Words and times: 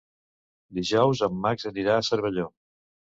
Dijous 0.77 1.21
en 1.27 1.37
Max 1.43 1.69
anirà 1.73 1.99
a 1.99 2.07
Cervelló. 2.09 2.49